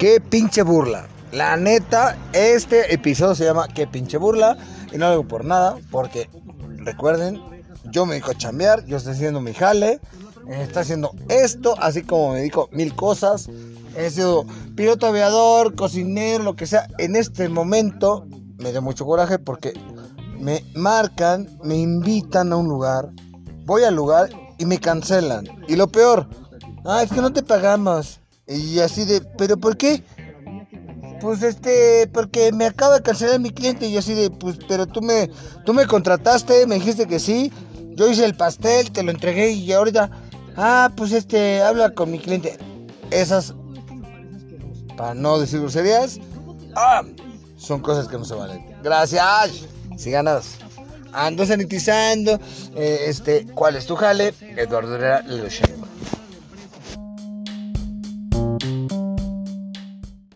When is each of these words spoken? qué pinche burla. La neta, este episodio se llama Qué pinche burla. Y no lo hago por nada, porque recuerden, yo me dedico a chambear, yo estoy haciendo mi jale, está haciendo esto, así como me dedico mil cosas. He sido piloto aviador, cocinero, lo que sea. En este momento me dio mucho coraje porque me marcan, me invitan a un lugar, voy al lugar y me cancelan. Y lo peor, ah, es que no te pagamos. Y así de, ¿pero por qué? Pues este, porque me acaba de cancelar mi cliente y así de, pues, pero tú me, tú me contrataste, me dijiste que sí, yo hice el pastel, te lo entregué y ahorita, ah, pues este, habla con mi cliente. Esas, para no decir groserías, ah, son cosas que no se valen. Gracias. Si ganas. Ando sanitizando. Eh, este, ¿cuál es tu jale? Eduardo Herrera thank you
qué 0.00 0.18
pinche 0.18 0.62
burla. 0.62 1.06
La 1.30 1.58
neta, 1.58 2.16
este 2.32 2.92
episodio 2.92 3.34
se 3.34 3.44
llama 3.44 3.68
Qué 3.68 3.86
pinche 3.86 4.16
burla. 4.16 4.56
Y 4.92 4.96
no 4.96 5.06
lo 5.06 5.12
hago 5.12 5.28
por 5.28 5.44
nada, 5.44 5.76
porque 5.90 6.28
recuerden, 6.78 7.38
yo 7.92 8.06
me 8.06 8.14
dedico 8.14 8.30
a 8.30 8.34
chambear, 8.34 8.84
yo 8.86 8.96
estoy 8.96 9.12
haciendo 9.12 9.42
mi 9.42 9.52
jale, 9.52 10.00
está 10.48 10.80
haciendo 10.80 11.12
esto, 11.28 11.74
así 11.78 12.02
como 12.02 12.32
me 12.32 12.38
dedico 12.38 12.70
mil 12.72 12.96
cosas. 12.96 13.50
He 13.94 14.08
sido 14.08 14.46
piloto 14.74 15.06
aviador, 15.06 15.76
cocinero, 15.76 16.44
lo 16.44 16.56
que 16.56 16.66
sea. 16.66 16.88
En 16.96 17.14
este 17.14 17.50
momento 17.50 18.26
me 18.56 18.72
dio 18.72 18.80
mucho 18.80 19.04
coraje 19.04 19.38
porque 19.38 19.74
me 20.38 20.64
marcan, 20.74 21.46
me 21.62 21.76
invitan 21.76 22.54
a 22.54 22.56
un 22.56 22.68
lugar, 22.68 23.10
voy 23.66 23.84
al 23.84 23.96
lugar 23.96 24.30
y 24.56 24.64
me 24.64 24.78
cancelan. 24.78 25.46
Y 25.68 25.76
lo 25.76 25.88
peor, 25.88 26.26
ah, 26.86 27.02
es 27.02 27.12
que 27.12 27.20
no 27.20 27.34
te 27.34 27.42
pagamos. 27.42 28.20
Y 28.50 28.80
así 28.80 29.04
de, 29.04 29.20
¿pero 29.38 29.56
por 29.56 29.76
qué? 29.76 30.02
Pues 31.20 31.42
este, 31.42 32.08
porque 32.12 32.50
me 32.50 32.66
acaba 32.66 32.96
de 32.96 33.02
cancelar 33.02 33.38
mi 33.38 33.50
cliente 33.50 33.86
y 33.86 33.96
así 33.96 34.14
de, 34.14 34.30
pues, 34.30 34.58
pero 34.66 34.86
tú 34.86 35.00
me, 35.00 35.30
tú 35.64 35.72
me 35.72 35.86
contrataste, 35.86 36.66
me 36.66 36.74
dijiste 36.76 37.06
que 37.06 37.20
sí, 37.20 37.52
yo 37.90 38.08
hice 38.08 38.24
el 38.24 38.34
pastel, 38.34 38.90
te 38.90 39.02
lo 39.02 39.12
entregué 39.12 39.52
y 39.52 39.72
ahorita, 39.72 40.10
ah, 40.56 40.90
pues 40.96 41.12
este, 41.12 41.62
habla 41.62 41.90
con 41.90 42.10
mi 42.10 42.18
cliente. 42.18 42.58
Esas, 43.10 43.54
para 44.96 45.14
no 45.14 45.38
decir 45.38 45.60
groserías, 45.60 46.18
ah, 46.74 47.02
son 47.56 47.80
cosas 47.80 48.08
que 48.08 48.18
no 48.18 48.24
se 48.24 48.34
valen. 48.34 48.66
Gracias. 48.82 49.66
Si 49.96 50.10
ganas. 50.10 50.56
Ando 51.12 51.44
sanitizando. 51.44 52.40
Eh, 52.74 53.04
este, 53.06 53.46
¿cuál 53.54 53.76
es 53.76 53.86
tu 53.86 53.96
jale? 53.96 54.34
Eduardo 54.56 54.94
Herrera 54.94 55.22
thank 58.60 58.89
you 58.89 58.89